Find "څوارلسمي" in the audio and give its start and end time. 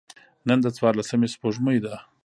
0.77-1.27